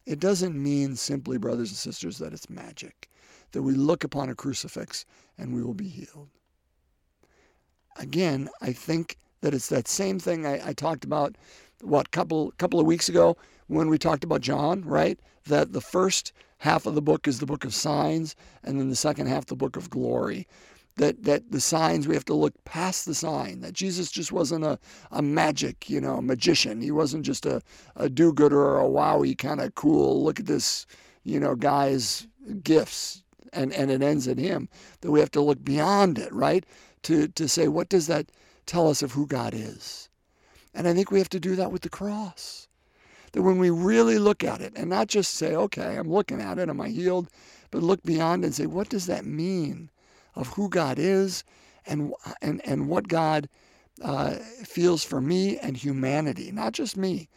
it 0.05 0.19
doesn't 0.19 0.61
mean 0.61 0.97
simply, 0.97 1.39
brothers 1.39 1.71
and 1.71 1.79
sisters, 1.79 2.19
that 2.19 2.33
it's 2.33 2.51
magic, 2.51 3.09
that 3.53 3.63
we 3.63 3.75
look 3.75 4.03
upon 4.03 4.29
a 4.29 4.35
crucifix 4.35 5.05
and 5.39 5.55
we 5.55 5.63
will 5.63 5.75
be 5.75 5.89
healed. 5.89 6.31
Again, 7.97 8.49
I 8.61 8.73
think 8.73 9.19
that 9.43 9.55
it's 9.55 9.69
that 9.69 9.89
same 9.89 10.19
thing 10.19 10.47
I, 10.47 10.69
I 10.69 10.73
talked 10.73 11.05
about, 11.05 11.37
what, 11.83 12.11
couple 12.13 12.53
couple 12.59 12.81
of 12.81 12.87
weeks 12.87 13.09
ago 13.09 13.37
when 13.69 13.89
we 13.89 13.99
talked 13.99 14.25
about 14.25 14.41
John, 14.41 14.83
right? 14.85 15.21
That 15.47 15.73
the 15.73 15.81
first 15.83 16.33
half 16.59 16.87
of 16.87 16.95
the 16.95 17.03
book 17.03 17.29
is 17.29 17.41
the 17.41 17.47
book 17.47 17.65
of 17.65 17.75
signs, 17.75 18.37
and 18.65 18.81
then 18.81 18.89
the 18.89 18.97
second 18.97 19.27
half 19.27 19.47
the 19.47 19.57
book 19.57 19.77
of 19.77 19.91
glory. 19.91 20.47
That 20.97 21.25
that 21.25 21.51
the 21.51 21.61
signs 21.61 22.07
we 22.09 22.15
have 22.15 22.25
to 22.27 22.35
look 22.35 22.53
past 22.65 23.07
the 23.07 23.15
sign 23.15 23.61
that 23.61 23.73
jesus 23.73 24.11
just 24.11 24.31
wasn't 24.31 24.65
a, 24.65 24.79
a 25.11 25.23
magic 25.23 25.89
you 25.89 26.01
know 26.01 26.21
magician. 26.21 26.83
He 26.83 26.91
wasn't 26.91 27.25
just 27.25 27.47
a, 27.47 27.63
a 27.97 28.11
do-gooder 28.11 28.61
or 28.61 28.79
a 28.81 28.89
wowie 28.89 29.37
kind 29.39 29.61
of 29.63 29.75
cool 29.75 30.23
look 30.23 30.39
at 30.39 30.47
this 30.47 30.87
you 31.25 31.41
know 31.41 31.55
guy's 31.55 32.27
gifts 32.63 33.23
and 33.55 33.73
and 33.73 33.91
it 33.91 34.03
ends 34.03 34.29
at 34.29 34.39
him 34.39 34.69
that 35.01 35.11
we 35.11 35.21
have 35.21 35.31
to 35.33 35.41
look 35.41 35.65
beyond 35.65 36.19
it 36.19 36.33
right? 36.33 36.67
To 37.05 37.27
to 37.29 37.49
say 37.49 37.69
what 37.69 37.89
does 37.89 38.07
that 38.09 38.31
tell 38.67 38.89
us 38.89 39.03
of 39.03 39.13
who 39.13 39.27
god 39.27 39.55
is 39.55 40.09
and 40.75 40.89
i 40.89 40.95
think 40.95 41.11
we 41.11 41.19
have 41.19 41.29
to 41.29 41.41
do 41.41 41.57
that 41.57 41.73
with 41.73 41.83
the 41.83 41.89
cross 41.89 42.69
that 43.33 43.43
when 43.43 43.59
we 43.59 43.71
really 43.71 44.19
look 44.19 44.45
at 44.45 44.61
it 44.61 44.73
and 44.77 44.91
not 44.91 45.09
just 45.09 45.35
say 45.35 45.55
okay 45.55 45.97
i'm 45.99 46.11
looking 46.11 46.41
at 46.41 46.59
it 46.59 46.69
am 46.69 46.81
i 46.81 46.89
healed 46.89 47.29
but 47.71 47.83
look 47.83 48.03
beyond 48.03 48.45
and 48.45 48.55
say 48.55 48.67
what 48.67 48.89
does 48.89 49.07
that 49.07 49.25
mean 49.25 49.91
of 50.35 50.49
who 50.49 50.69
God 50.69 50.99
is 50.99 51.45
and 51.87 52.13
and 52.41 52.61
and 52.67 52.89
what 52.89 53.09
God 53.09 53.49
uh, 54.01 54.35
feels 54.65 55.05
for 55.05 55.21
me 55.21 55.59
and 55.59 55.77
humanity, 55.77 56.51
not 56.51 56.73
just 56.73 56.97
me, 56.97 57.29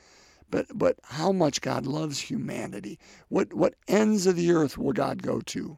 but 0.50 0.66
but 0.74 0.98
how 1.04 1.32
much 1.32 1.62
God 1.62 1.86
loves 1.86 2.20
humanity. 2.20 3.00
What 3.30 3.54
what 3.54 3.76
ends 3.88 4.28
of 4.28 4.36
the 4.36 4.52
earth 4.52 4.78
will 4.78 4.94
God 4.94 5.22
go 5.22 5.42
to, 5.42 5.78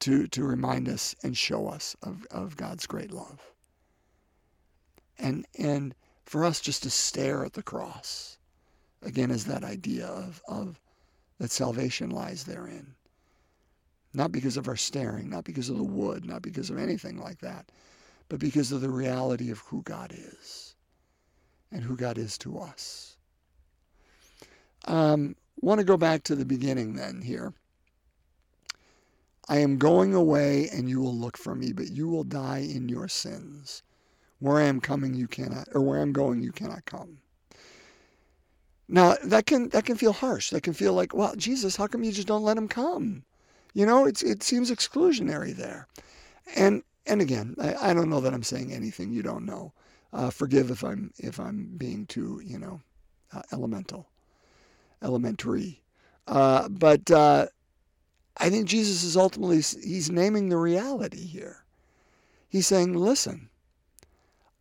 to 0.00 0.26
to 0.28 0.44
remind 0.44 0.88
us 0.88 1.14
and 1.22 1.36
show 1.36 1.68
us 1.68 1.96
of, 2.02 2.26
of 2.30 2.56
God's 2.56 2.86
great 2.86 3.10
love. 3.10 3.40
And 5.18 5.46
and 5.58 5.94
for 6.24 6.44
us 6.44 6.60
just 6.60 6.82
to 6.84 6.90
stare 6.90 7.44
at 7.44 7.54
the 7.54 7.62
cross, 7.62 8.38
again, 9.02 9.30
is 9.30 9.44
that 9.46 9.64
idea 9.64 10.06
of 10.06 10.42
of 10.48 10.80
that 11.38 11.50
salvation 11.50 12.10
lies 12.10 12.44
therein. 12.44 12.94
Not 14.14 14.32
because 14.32 14.56
of 14.56 14.68
our 14.68 14.76
staring, 14.76 15.28
not 15.28 15.44
because 15.44 15.68
of 15.68 15.76
the 15.76 15.84
wood, 15.84 16.24
not 16.24 16.42
because 16.42 16.70
of 16.70 16.78
anything 16.78 17.18
like 17.18 17.40
that, 17.40 17.70
but 18.28 18.40
because 18.40 18.72
of 18.72 18.80
the 18.80 18.90
reality 18.90 19.50
of 19.50 19.58
who 19.60 19.82
God 19.82 20.12
is 20.12 20.74
and 21.70 21.82
who 21.82 21.96
God 21.96 22.18
is 22.18 22.38
to 22.38 22.58
us. 22.58 23.16
Um, 24.86 25.36
want 25.60 25.78
to 25.78 25.84
go 25.84 25.96
back 25.96 26.22
to 26.24 26.34
the 26.34 26.44
beginning 26.44 26.94
then 26.94 27.20
here. 27.22 27.52
I 29.48 29.58
am 29.58 29.78
going 29.78 30.14
away 30.14 30.68
and 30.68 30.88
you 30.88 31.00
will 31.00 31.16
look 31.16 31.36
for 31.36 31.54
me, 31.54 31.72
but 31.72 31.90
you 31.90 32.08
will 32.08 32.24
die 32.24 32.58
in 32.70 32.88
your 32.88 33.08
sins. 33.08 33.82
Where 34.40 34.58
I 34.58 34.64
am 34.64 34.80
coming, 34.80 35.14
you 35.14 35.26
cannot, 35.26 35.68
or 35.74 35.80
where 35.82 36.00
I'm 36.00 36.12
going, 36.12 36.42
you 36.42 36.52
cannot 36.52 36.84
come. 36.84 37.18
Now 38.88 39.16
that 39.22 39.46
can 39.46 39.68
that 39.70 39.84
can 39.84 39.96
feel 39.96 40.14
harsh. 40.14 40.50
That 40.50 40.62
can 40.62 40.72
feel 40.72 40.94
like, 40.94 41.14
well, 41.14 41.36
Jesus, 41.36 41.76
how 41.76 41.86
come 41.86 42.04
you 42.04 42.12
just 42.12 42.28
don't 42.28 42.42
let 42.42 42.56
him 42.56 42.68
come? 42.68 43.24
You 43.74 43.84
know, 43.84 44.06
it's 44.06 44.22
it 44.22 44.42
seems 44.42 44.70
exclusionary 44.70 45.54
there. 45.54 45.86
And 46.56 46.82
and 47.06 47.20
again, 47.20 47.54
I, 47.60 47.90
I 47.90 47.94
don't 47.94 48.08
know 48.08 48.20
that 48.20 48.32
I'm 48.32 48.42
saying 48.42 48.72
anything 48.72 49.12
you 49.12 49.22
don't 49.22 49.44
know. 49.44 49.72
Uh, 50.12 50.30
forgive 50.30 50.70
if 50.70 50.82
I'm 50.82 51.12
if 51.18 51.38
I'm 51.38 51.74
being 51.76 52.06
too 52.06 52.40
you 52.44 52.58
know 52.58 52.80
uh, 53.32 53.42
elemental, 53.52 54.08
elementary. 55.02 55.82
Uh, 56.26 56.68
but 56.70 57.10
uh, 57.10 57.46
I 58.38 58.48
think 58.48 58.66
Jesus 58.68 59.02
is 59.02 59.18
ultimately 59.18 59.56
he's 59.56 60.10
naming 60.10 60.48
the 60.48 60.56
reality 60.56 61.26
here. 61.26 61.64
He's 62.48 62.66
saying, 62.66 62.94
"Listen, 62.94 63.50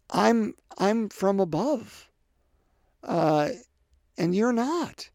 I'm 0.09 0.55
I'm 0.77 1.09
from 1.09 1.39
above, 1.39 2.09
uh, 3.03 3.49
and 4.17 4.35
you're 4.35 4.53
not. 4.53 5.09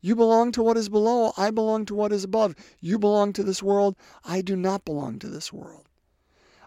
You 0.00 0.14
belong 0.14 0.52
to 0.52 0.62
what 0.62 0.76
is 0.76 0.88
below. 0.90 1.32
I 1.38 1.50
belong 1.50 1.86
to 1.86 1.94
what 1.94 2.12
is 2.12 2.24
above. 2.24 2.54
You 2.80 2.98
belong 2.98 3.32
to 3.34 3.42
this 3.42 3.62
world. 3.62 3.96
I 4.24 4.42
do 4.42 4.54
not 4.54 4.84
belong 4.84 5.18
to 5.20 5.28
this 5.28 5.50
world. 5.50 5.88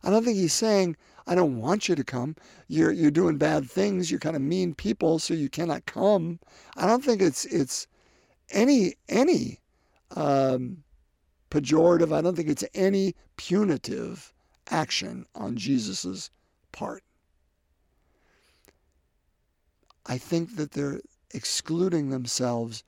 I 0.03 0.09
don't 0.09 0.23
think 0.23 0.37
he's 0.37 0.53
saying, 0.53 0.95
I 1.27 1.35
don't 1.35 1.59
want 1.59 1.87
you 1.87 1.93
to 1.93 2.03
come. 2.03 2.35
You're, 2.67 2.91
you're 2.91 3.11
doing 3.11 3.37
bad 3.37 3.69
things. 3.69 4.09
You're 4.09 4.19
kind 4.19 4.35
of 4.35 4.41
mean 4.41 4.73
people, 4.73 5.19
so 5.19 5.33
you 5.35 5.49
cannot 5.49 5.85
come. 5.85 6.39
I 6.75 6.87
don't 6.87 7.03
think 7.03 7.21
it's, 7.21 7.45
it's 7.45 7.85
any, 8.49 8.95
any 9.07 9.59
um, 10.15 10.83
pejorative. 11.51 12.11
I 12.11 12.21
don't 12.21 12.35
think 12.35 12.49
it's 12.49 12.63
any 12.73 13.15
punitive 13.35 14.33
action 14.71 15.25
on 15.35 15.57
Jesus's 15.57 16.31
part. 16.71 17.03
I 20.07 20.17
think 20.17 20.55
that 20.55 20.71
they're 20.71 21.01
excluding 21.31 22.09
themselves 22.09 22.83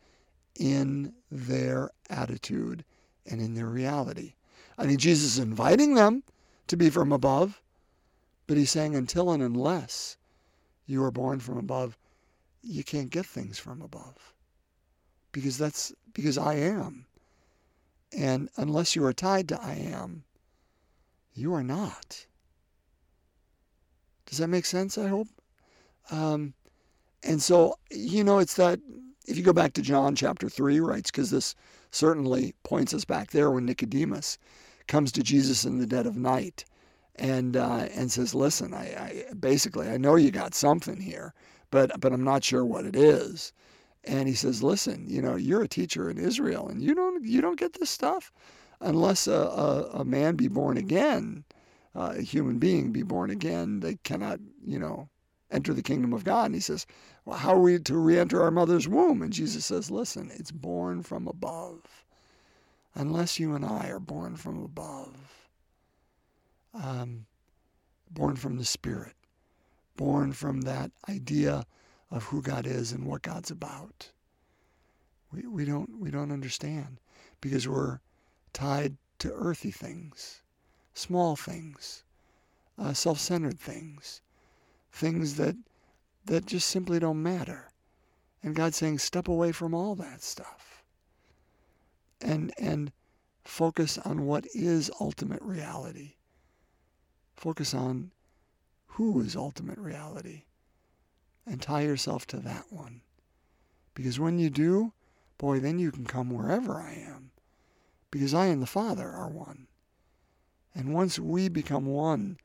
in 0.57 1.13
their 1.29 1.91
attitude 2.09 2.83
and 3.25 3.41
in 3.41 3.53
their 3.53 3.67
reality. 3.67 4.33
I 4.77 4.85
mean, 4.85 4.97
Jesus 4.97 5.33
is 5.33 5.39
inviting 5.39 5.95
them 5.95 6.23
to 6.67 6.77
be 6.77 6.89
from 6.89 7.11
above, 7.11 7.61
but 8.47 8.57
he's 8.57 8.71
saying 8.71 8.95
until 8.95 9.31
and 9.31 9.43
unless 9.43 10.17
you 10.85 11.03
are 11.03 11.11
born 11.11 11.39
from 11.39 11.57
above, 11.57 11.97
you 12.61 12.83
can't 12.83 13.09
get 13.09 13.25
things 13.25 13.59
from 13.59 13.81
above. 13.81 14.33
Because 15.31 15.57
that's 15.57 15.93
because 16.13 16.37
I 16.37 16.55
am. 16.55 17.05
And 18.17 18.49
unless 18.57 18.95
you 18.95 19.05
are 19.05 19.13
tied 19.13 19.47
to 19.49 19.61
I 19.61 19.73
am, 19.73 20.23
you 21.33 21.53
are 21.53 21.63
not. 21.63 22.25
Does 24.25 24.39
that 24.39 24.47
make 24.47 24.65
sense? 24.65 24.97
I 24.97 25.07
hope. 25.07 25.27
Um, 26.11 26.53
and 27.23 27.41
so, 27.41 27.75
you 27.91 28.23
know, 28.23 28.39
it's 28.39 28.55
that 28.55 28.79
if 29.27 29.37
you 29.37 29.43
go 29.43 29.53
back 29.53 29.73
to 29.73 29.81
John 29.81 30.15
chapter 30.15 30.49
3, 30.49 30.79
writes, 30.79 31.11
because 31.11 31.29
this 31.31 31.55
certainly 31.91 32.53
points 32.63 32.93
us 32.93 33.05
back 33.05 33.31
there 33.31 33.51
when 33.51 33.65
Nicodemus 33.65 34.37
comes 34.87 35.11
to 35.11 35.23
Jesus 35.23 35.65
in 35.65 35.77
the 35.77 35.85
dead 35.85 36.07
of 36.07 36.17
night 36.17 36.65
and 37.15 37.57
uh, 37.57 37.87
and 37.93 38.11
says, 38.11 38.33
"Listen, 38.33 38.73
I, 38.73 39.25
I 39.29 39.33
basically 39.33 39.89
I 39.89 39.97
know 39.97 40.15
you 40.15 40.31
got 40.31 40.55
something 40.55 40.99
here, 40.99 41.33
but 41.69 41.99
but 41.99 42.13
I'm 42.13 42.23
not 42.23 42.43
sure 42.43 42.65
what 42.65 42.85
it 42.85 42.95
is." 42.95 43.53
And 44.05 44.27
he 44.27 44.33
says, 44.33 44.63
"Listen, 44.63 45.05
you 45.07 45.21
know, 45.21 45.35
you're 45.35 45.61
a 45.61 45.67
teacher 45.67 46.09
in 46.09 46.17
Israel, 46.17 46.69
and 46.69 46.81
you 46.81 46.95
don't 46.95 47.23
you 47.23 47.41
don't 47.41 47.59
get 47.59 47.73
this 47.73 47.89
stuff 47.89 48.31
unless 48.81 49.27
a, 49.27 49.33
a, 49.33 49.89
a 49.99 50.05
man 50.05 50.35
be 50.35 50.47
born 50.47 50.77
again, 50.77 51.43
uh, 51.95 52.13
a 52.17 52.21
human 52.21 52.57
being 52.57 52.91
be 52.91 53.03
born 53.03 53.29
again. 53.29 53.81
They 53.81 53.95
cannot, 54.03 54.39
you 54.65 54.79
know, 54.79 55.09
enter 55.51 55.73
the 55.73 55.81
kingdom 55.81 56.13
of 56.13 56.23
God. 56.23 56.47
And 56.47 56.55
he 56.55 56.61
says, 56.61 56.85
Well, 57.25 57.37
how 57.37 57.55
are 57.55 57.59
we 57.59 57.79
to 57.79 57.97
re 57.97 58.17
enter 58.17 58.41
our 58.41 58.51
mother's 58.51 58.87
womb? 58.87 59.21
And 59.21 59.33
Jesus 59.33 59.65
says, 59.65 59.91
Listen, 59.91 60.31
it's 60.33 60.51
born 60.51 61.03
from 61.03 61.27
above. 61.27 62.05
Unless 62.95 63.39
you 63.39 63.55
and 63.55 63.63
I 63.63 63.89
are 63.89 63.99
born 63.99 64.35
from 64.35 64.61
above, 64.63 65.15
um, 66.73 67.25
born 68.09 68.35
from 68.35 68.57
the 68.57 68.65
Spirit, 68.65 69.13
born 69.95 70.33
from 70.33 70.61
that 70.61 70.91
idea 71.07 71.65
of 72.11 72.23
who 72.25 72.41
God 72.41 72.65
is 72.65 72.91
and 72.91 73.05
what 73.05 73.21
God's 73.21 73.51
about. 73.51 74.09
We, 75.31 75.45
we 75.45 75.65
don't 75.65 75.99
we 75.99 76.09
don't 76.09 76.31
understand 76.31 76.99
because 77.39 77.67
we're 77.67 77.99
tied 78.53 78.97
to 79.19 79.31
earthy 79.33 79.71
things, 79.71 80.41
small 80.93 81.35
things, 81.35 82.03
uh, 82.77 82.93
self-centered 82.93 83.59
things, 83.59 84.21
things 84.91 85.35
that 85.35 85.55
that 86.25 86.45
just 86.45 86.67
simply 86.67 86.99
don't 86.99 87.23
matter. 87.23 87.71
And 88.43 88.55
God's 88.55 88.77
saying, 88.77 88.99
step 88.99 89.27
away 89.27 89.51
from 89.51 89.73
all 89.73 89.95
that 89.95 90.21
stuff. 90.21 90.83
And 92.21 92.53
and 92.57 92.91
focus 93.43 93.97
on 93.97 94.25
what 94.25 94.45
is 94.53 94.91
ultimate 94.99 95.41
reality. 95.41 96.15
Focus 97.35 97.73
on 97.73 98.11
who 98.87 99.21
is 99.21 99.35
ultimate 99.35 99.77
reality. 99.77 100.43
And 101.45 101.61
tie 101.61 101.81
yourself 101.81 102.27
to 102.27 102.37
that 102.37 102.65
one. 102.69 103.01
Because 103.95 104.19
when 104.19 104.37
you 104.37 104.49
do, 104.49 104.93
boy, 105.37 105.59
then 105.59 105.79
you 105.79 105.91
can 105.91 106.05
come 106.05 106.29
wherever 106.29 106.75
I 106.75 106.93
am. 106.93 107.31
Because 108.11 108.33
I 108.33 108.47
and 108.47 108.61
the 108.61 108.67
Father 108.67 109.09
are 109.09 109.29
one. 109.29 109.67
And 110.75 110.93
once 110.93 111.17
we 111.17 111.49
become 111.49 111.85
one 111.85 112.37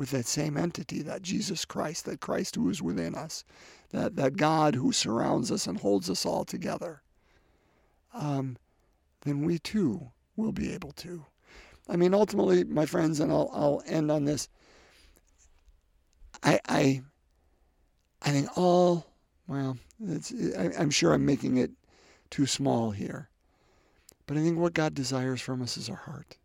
with 0.00 0.12
that 0.12 0.24
same 0.24 0.56
entity, 0.56 1.02
that 1.02 1.20
Jesus 1.20 1.66
Christ, 1.66 2.06
that 2.06 2.20
Christ 2.20 2.54
who 2.54 2.70
is 2.70 2.80
within 2.80 3.14
us, 3.14 3.44
that, 3.90 4.16
that 4.16 4.38
God 4.38 4.74
who 4.74 4.92
surrounds 4.92 5.52
us 5.52 5.66
and 5.66 5.76
holds 5.76 6.08
us 6.08 6.24
all 6.24 6.46
together, 6.46 7.02
um, 8.14 8.56
then 9.26 9.44
we 9.44 9.58
too 9.58 10.10
will 10.36 10.52
be 10.52 10.72
able 10.72 10.92
to. 10.92 11.26
I 11.86 11.96
mean, 11.96 12.14
ultimately, 12.14 12.64
my 12.64 12.86
friends, 12.86 13.20
and 13.20 13.30
I'll, 13.30 13.50
I'll 13.52 13.82
end 13.84 14.10
on 14.10 14.24
this. 14.24 14.48
I, 16.42 16.58
I, 16.66 17.02
I 18.22 18.30
think 18.30 18.56
all, 18.56 19.06
well, 19.46 19.76
I, 20.58 20.70
I'm 20.78 20.90
sure 20.90 21.12
I'm 21.12 21.26
making 21.26 21.58
it 21.58 21.72
too 22.30 22.46
small 22.46 22.90
here. 22.90 23.28
But 24.26 24.38
I 24.38 24.40
think 24.40 24.58
what 24.58 24.72
God 24.72 24.94
desires 24.94 25.42
from 25.42 25.60
us 25.60 25.76
is 25.76 25.90
our 25.90 25.96
heart. 25.96 26.38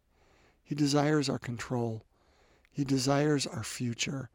He 0.62 0.76
desires 0.76 1.30
our 1.30 1.40
control. 1.40 2.04
He 2.76 2.84
desires 2.84 3.48
our 3.48 3.64
future. 3.64 4.30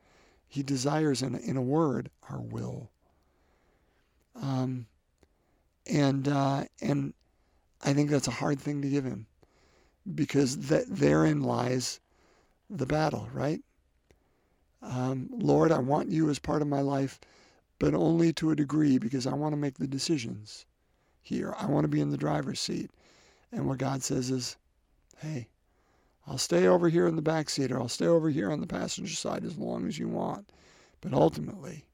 He 0.48 0.62
desires, 0.62 1.20
in, 1.20 1.34
in 1.34 1.58
a 1.58 1.62
word, 1.62 2.10
our 2.30 2.40
will. 2.40 2.90
Um, 4.34 4.86
and 5.86 6.26
uh, 6.26 6.64
and 6.80 7.12
I 7.84 7.92
think 7.92 8.08
that's 8.08 8.28
a 8.28 8.32
hard 8.32 8.58
thing 8.58 8.80
to 8.80 8.88
give 8.88 9.04
him 9.04 9.26
because 10.14 10.56
that 10.68 10.86
therein 10.88 11.42
lies 11.42 12.00
the 12.70 12.86
battle, 12.86 13.28
right? 13.34 13.60
Um, 14.80 15.28
Lord, 15.30 15.70
I 15.70 15.78
want 15.78 16.08
you 16.08 16.30
as 16.30 16.38
part 16.38 16.62
of 16.62 16.68
my 16.68 16.80
life, 16.80 17.20
but 17.78 17.92
only 17.92 18.32
to 18.34 18.52
a 18.52 18.56
degree 18.56 18.96
because 18.96 19.26
I 19.26 19.34
want 19.34 19.52
to 19.52 19.60
make 19.60 19.76
the 19.76 19.86
decisions 19.86 20.64
here. 21.20 21.54
I 21.58 21.66
want 21.66 21.84
to 21.84 21.88
be 21.88 22.00
in 22.00 22.10
the 22.10 22.16
driver's 22.16 22.60
seat. 22.60 22.90
And 23.52 23.66
what 23.66 23.76
God 23.76 24.02
says 24.02 24.30
is, 24.30 24.56
hey, 25.18 25.48
I'll 26.26 26.38
stay 26.38 26.66
over 26.66 26.88
here 26.88 27.06
in 27.06 27.16
the 27.16 27.22
back 27.22 27.50
seat 27.50 27.72
or 27.72 27.80
I'll 27.80 27.88
stay 27.88 28.06
over 28.06 28.30
here 28.30 28.52
on 28.52 28.60
the 28.60 28.66
passenger 28.66 29.14
side 29.14 29.44
as 29.44 29.56
long 29.56 29.86
as 29.86 29.98
you 29.98 30.08
want. 30.08 30.52
But 31.00 31.12
ultimately, 31.12 31.86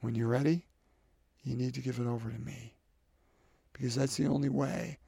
when 0.00 0.14
you're 0.14 0.28
ready, 0.28 0.66
you 1.42 1.54
need 1.54 1.74
to 1.74 1.82
give 1.82 1.98
it 1.98 2.06
over 2.06 2.30
to 2.30 2.38
me. 2.38 2.74
Because 3.72 3.94
that's 3.94 4.16
the 4.16 4.26
only 4.26 4.48
way 4.48 4.98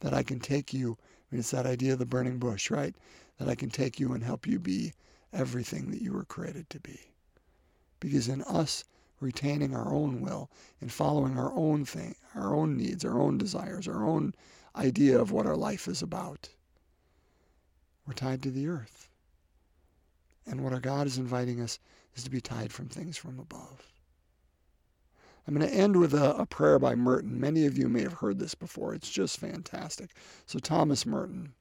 that 0.00 0.14
I 0.14 0.22
can 0.22 0.40
take 0.40 0.72
you. 0.72 0.98
I 1.00 1.34
mean, 1.34 1.40
it's 1.40 1.50
that 1.50 1.66
idea 1.66 1.92
of 1.92 1.98
the 1.98 2.06
burning 2.06 2.38
bush, 2.38 2.70
right? 2.70 2.94
That 3.38 3.48
I 3.48 3.54
can 3.54 3.70
take 3.70 4.00
you 4.00 4.12
and 4.12 4.24
help 4.24 4.46
you 4.46 4.58
be 4.58 4.92
everything 5.32 5.90
that 5.90 6.02
you 6.02 6.12
were 6.12 6.24
created 6.24 6.68
to 6.70 6.80
be. 6.80 6.98
Because 8.00 8.28
in 8.28 8.42
us 8.42 8.84
retaining 9.20 9.74
our 9.74 9.92
own 9.92 10.20
will 10.20 10.50
and 10.80 10.90
following 10.90 11.38
our 11.38 11.52
own 11.54 11.84
thing, 11.84 12.16
our 12.34 12.54
own 12.54 12.76
needs, 12.76 13.04
our 13.04 13.20
own 13.20 13.36
desires, 13.38 13.86
our 13.86 14.04
own 14.04 14.34
idea 14.74 15.20
of 15.20 15.30
what 15.30 15.46
our 15.46 15.56
life 15.56 15.86
is 15.86 16.02
about, 16.02 16.48
we're 18.10 18.14
tied 18.14 18.42
to 18.42 18.50
the 18.50 18.66
earth. 18.66 19.08
And 20.44 20.64
what 20.64 20.72
our 20.72 20.80
God 20.80 21.06
is 21.06 21.16
inviting 21.16 21.60
us 21.60 21.78
is 22.16 22.24
to 22.24 22.30
be 22.30 22.40
tied 22.40 22.72
from 22.72 22.88
things 22.88 23.16
from 23.16 23.38
above. 23.38 23.92
I'm 25.46 25.54
going 25.54 25.68
to 25.68 25.72
end 25.72 25.94
with 25.94 26.12
a, 26.12 26.34
a, 26.34 26.44
prayer 26.44 26.80
by 26.80 26.96
Merton. 26.96 27.38
Many 27.38 27.66
of 27.66 27.78
you 27.78 27.88
may 27.88 28.02
have 28.02 28.14
heard 28.14 28.40
this 28.40 28.56
before. 28.56 28.94
It's 28.96 29.12
just 29.12 29.38
fantastic. 29.38 30.10
So, 30.44 30.58
Thomas 30.58 31.06
Merton. 31.06 31.52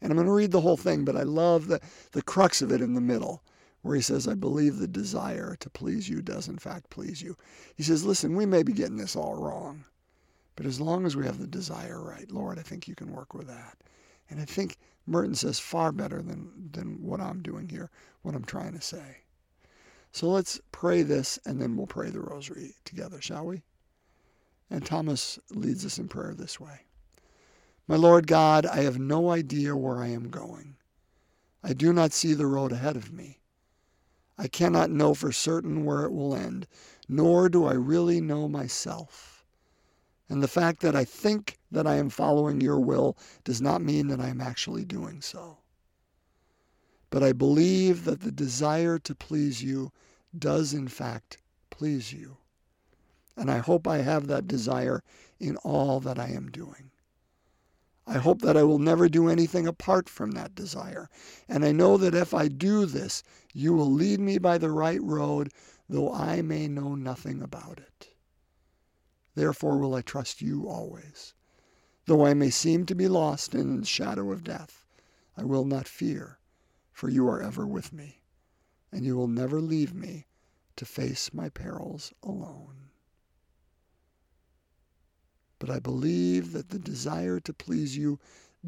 And 0.00 0.12
I'm 0.12 0.16
going 0.16 0.28
to 0.28 0.32
read 0.32 0.52
the 0.52 0.60
whole 0.60 0.76
thing, 0.76 1.04
but 1.04 1.16
I 1.16 1.24
love 1.24 1.66
the, 1.66 1.80
the 2.12 2.22
crux 2.22 2.62
of 2.62 2.70
it 2.70 2.80
in 2.80 2.94
the 2.94 3.00
middle, 3.00 3.42
where 3.80 3.96
he 3.96 4.02
says, 4.02 4.28
I 4.28 4.34
believe 4.34 4.78
the 4.78 4.86
desire 4.86 5.56
to 5.58 5.68
please 5.70 6.08
you 6.08 6.22
does, 6.22 6.46
in 6.46 6.58
fact, 6.58 6.88
please 6.88 7.20
you. 7.20 7.36
He 7.74 7.82
says, 7.82 8.04
Listen, 8.04 8.36
we 8.36 8.46
may 8.46 8.62
be 8.62 8.72
getting 8.72 8.96
this 8.96 9.16
all 9.16 9.34
wrong, 9.34 9.86
but 10.54 10.66
as 10.66 10.80
long 10.80 11.04
as 11.04 11.16
we 11.16 11.26
have 11.26 11.40
the 11.40 11.48
desire 11.48 12.00
right, 12.00 12.30
Lord, 12.30 12.60
I 12.60 12.62
think 12.62 12.86
you 12.86 12.94
can 12.94 13.10
work 13.10 13.34
with 13.34 13.48
that. 13.48 13.76
And 14.30 14.40
I 14.40 14.44
think 14.46 14.78
Merton 15.06 15.34
says 15.34 15.58
far 15.58 15.92
better 15.92 16.22
than, 16.22 16.70
than 16.72 17.02
what 17.02 17.20
I'm 17.20 17.42
doing 17.42 17.68
here, 17.68 17.90
what 18.22 18.34
I'm 18.34 18.44
trying 18.44 18.74
to 18.74 18.80
say. 18.80 19.18
So 20.12 20.28
let's 20.28 20.60
pray 20.70 21.02
this 21.02 21.38
and 21.44 21.60
then 21.60 21.76
we'll 21.76 21.86
pray 21.86 22.10
the 22.10 22.20
rosary 22.20 22.74
together, 22.84 23.20
shall 23.20 23.46
we? 23.46 23.62
And 24.70 24.84
Thomas 24.84 25.38
leads 25.50 25.84
us 25.84 25.98
in 25.98 26.08
prayer 26.08 26.34
this 26.34 26.60
way 26.60 26.82
My 27.88 27.96
Lord 27.96 28.26
God, 28.26 28.66
I 28.66 28.82
have 28.82 28.98
no 28.98 29.30
idea 29.30 29.76
where 29.76 29.98
I 29.98 30.08
am 30.08 30.30
going. 30.30 30.76
I 31.62 31.72
do 31.72 31.92
not 31.92 32.12
see 32.12 32.34
the 32.34 32.46
road 32.46 32.72
ahead 32.72 32.96
of 32.96 33.12
me. 33.12 33.40
I 34.36 34.48
cannot 34.48 34.90
know 34.90 35.14
for 35.14 35.30
certain 35.30 35.84
where 35.84 36.04
it 36.04 36.12
will 36.12 36.34
end, 36.34 36.66
nor 37.08 37.48
do 37.48 37.64
I 37.64 37.74
really 37.74 38.20
know 38.20 38.48
myself. 38.48 39.31
And 40.32 40.42
the 40.42 40.48
fact 40.48 40.80
that 40.80 40.96
I 40.96 41.04
think 41.04 41.58
that 41.70 41.86
I 41.86 41.96
am 41.96 42.08
following 42.08 42.62
your 42.62 42.80
will 42.80 43.18
does 43.44 43.60
not 43.60 43.82
mean 43.82 44.08
that 44.08 44.18
I 44.18 44.28
am 44.28 44.40
actually 44.40 44.82
doing 44.82 45.20
so. 45.20 45.58
But 47.10 47.22
I 47.22 47.32
believe 47.34 48.04
that 48.06 48.22
the 48.22 48.32
desire 48.32 48.98
to 49.00 49.14
please 49.14 49.62
you 49.62 49.92
does, 50.38 50.72
in 50.72 50.88
fact, 50.88 51.36
please 51.68 52.14
you. 52.14 52.38
And 53.36 53.50
I 53.50 53.58
hope 53.58 53.86
I 53.86 53.98
have 53.98 54.26
that 54.28 54.48
desire 54.48 55.02
in 55.38 55.58
all 55.58 56.00
that 56.00 56.18
I 56.18 56.28
am 56.28 56.50
doing. 56.50 56.92
I 58.06 58.16
hope 58.16 58.40
that 58.40 58.56
I 58.56 58.62
will 58.62 58.78
never 58.78 59.10
do 59.10 59.28
anything 59.28 59.66
apart 59.66 60.08
from 60.08 60.30
that 60.30 60.54
desire. 60.54 61.10
And 61.46 61.62
I 61.62 61.72
know 61.72 61.98
that 61.98 62.14
if 62.14 62.32
I 62.32 62.48
do 62.48 62.86
this, 62.86 63.22
you 63.52 63.74
will 63.74 63.92
lead 63.92 64.18
me 64.18 64.38
by 64.38 64.56
the 64.56 64.70
right 64.70 65.02
road, 65.02 65.52
though 65.90 66.10
I 66.10 66.40
may 66.40 66.68
know 66.68 66.94
nothing 66.94 67.42
about 67.42 67.80
it. 67.80 68.11
Therefore 69.34 69.78
will 69.78 69.94
I 69.94 70.02
trust 70.02 70.42
you 70.42 70.68
always. 70.68 71.34
Though 72.06 72.26
I 72.26 72.34
may 72.34 72.50
seem 72.50 72.84
to 72.86 72.94
be 72.94 73.08
lost 73.08 73.54
in 73.54 73.80
the 73.80 73.86
shadow 73.86 74.30
of 74.30 74.44
death, 74.44 74.84
I 75.36 75.44
will 75.44 75.64
not 75.64 75.88
fear, 75.88 76.38
for 76.92 77.08
you 77.08 77.26
are 77.28 77.40
ever 77.40 77.66
with 77.66 77.92
me, 77.92 78.22
and 78.90 79.04
you 79.04 79.16
will 79.16 79.28
never 79.28 79.60
leave 79.60 79.94
me 79.94 80.26
to 80.76 80.84
face 80.84 81.32
my 81.32 81.48
perils 81.48 82.12
alone. 82.22 82.90
But 85.58 85.70
I 85.70 85.78
believe 85.78 86.52
that 86.52 86.70
the 86.70 86.78
desire 86.78 87.38
to 87.40 87.54
please 87.54 87.96
you 87.96 88.18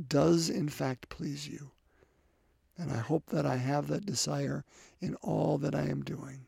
does 0.08 0.48
in 0.48 0.68
fact 0.68 1.08
please 1.08 1.48
you. 1.48 1.72
And 2.78 2.90
I 2.90 2.98
hope 2.98 3.26
that 3.26 3.44
I 3.44 3.56
have 3.56 3.88
that 3.88 4.06
desire 4.06 4.64
in 5.00 5.14
all 5.16 5.58
that 5.58 5.74
I 5.74 5.88
am 5.88 6.02
doing. 6.02 6.46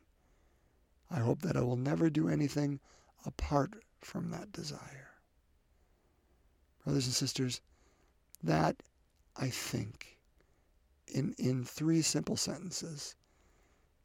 I 1.10 1.18
hope 1.18 1.42
that 1.42 1.56
I 1.56 1.62
will 1.62 1.76
never 1.76 2.10
do 2.10 2.28
anything 2.28 2.80
apart 3.24 3.84
from 4.06 4.30
that 4.30 4.52
desire. 4.52 5.10
Brothers 6.84 7.06
and 7.06 7.14
sisters, 7.14 7.60
that, 8.44 8.76
I 9.36 9.48
think, 9.48 10.18
in, 11.08 11.34
in 11.38 11.64
three 11.64 12.02
simple 12.02 12.36
sentences 12.36 13.16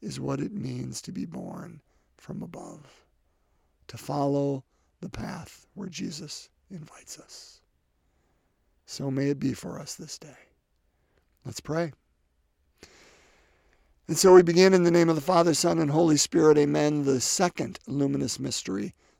is 0.01 0.19
what 0.19 0.39
it 0.39 0.51
means 0.51 1.01
to 1.03 1.11
be 1.11 1.25
born 1.25 1.81
from 2.17 2.41
above, 2.41 3.05
to 3.87 3.97
follow 3.97 4.63
the 5.01 5.09
path 5.09 5.67
where 5.75 5.89
Jesus 5.89 6.49
invites 6.71 7.19
us. 7.19 7.61
So 8.87 9.11
may 9.11 9.29
it 9.29 9.39
be 9.39 9.53
for 9.53 9.79
us 9.79 9.93
this 9.93 10.17
day. 10.17 10.37
Let's 11.45 11.59
pray. 11.59 11.93
And 14.07 14.17
so 14.17 14.33
we 14.33 14.41
begin 14.41 14.73
in 14.73 14.83
the 14.83 14.91
name 14.91 15.09
of 15.09 15.15
the 15.15 15.21
Father, 15.21 15.53
Son, 15.53 15.77
and 15.77 15.91
Holy 15.91 16.17
Spirit. 16.17 16.57
Amen. 16.57 17.05
The 17.05 17.21
second 17.21 17.79
luminous 17.87 18.39
mystery, 18.39 18.95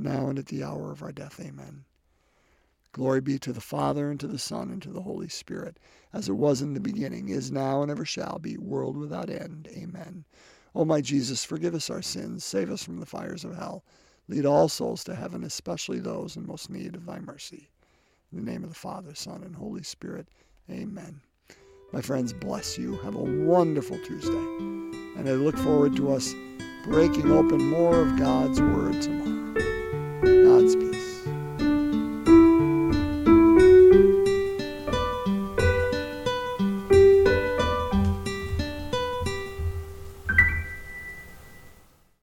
now 0.00 0.28
and 0.28 0.38
at 0.38 0.46
the 0.46 0.64
hour 0.64 0.90
of 0.90 1.02
our 1.02 1.12
death. 1.12 1.40
Amen. 1.40 1.84
Glory 2.92 3.20
be 3.20 3.38
to 3.38 3.52
the 3.52 3.60
Father, 3.60 4.10
and 4.10 4.18
to 4.18 4.26
the 4.26 4.38
Son, 4.38 4.70
and 4.70 4.82
to 4.82 4.90
the 4.90 5.02
Holy 5.02 5.28
Spirit, 5.28 5.78
as 6.12 6.28
it 6.28 6.32
was 6.32 6.60
in 6.60 6.74
the 6.74 6.80
beginning, 6.80 7.28
is 7.28 7.52
now, 7.52 7.82
and 7.82 7.90
ever 7.90 8.04
shall 8.04 8.40
be, 8.40 8.56
world 8.56 8.96
without 8.96 9.30
end. 9.30 9.68
Amen. 9.70 10.24
O 10.74 10.84
my 10.84 11.00
Jesus, 11.00 11.44
forgive 11.44 11.74
us 11.74 11.88
our 11.88 12.02
sins, 12.02 12.44
save 12.44 12.70
us 12.70 12.82
from 12.82 12.98
the 12.98 13.06
fires 13.06 13.44
of 13.44 13.54
hell, 13.54 13.84
lead 14.26 14.44
all 14.44 14.68
souls 14.68 15.04
to 15.04 15.14
heaven, 15.14 15.44
especially 15.44 16.00
those 16.00 16.36
in 16.36 16.46
most 16.46 16.68
need 16.68 16.96
of 16.96 17.06
thy 17.06 17.20
mercy. 17.20 17.70
In 18.32 18.44
the 18.44 18.50
name 18.50 18.64
of 18.64 18.70
the 18.70 18.76
Father, 18.76 19.14
Son, 19.14 19.42
and 19.44 19.54
Holy 19.54 19.82
Spirit. 19.84 20.26
Amen. 20.68 21.20
My 21.92 22.00
friends, 22.00 22.32
bless 22.32 22.78
you. 22.78 22.96
Have 22.98 23.16
a 23.16 23.18
wonderful 23.18 23.98
Tuesday. 24.04 24.30
And 25.16 25.28
I 25.28 25.32
look 25.32 25.56
forward 25.56 25.96
to 25.96 26.12
us 26.12 26.34
breaking 26.84 27.30
open 27.32 27.58
more 27.66 28.00
of 28.00 28.18
God's 28.18 28.60
Word 28.60 29.02
tomorrow. 29.02 29.79
God's 30.22 30.76
peace. 30.76 30.99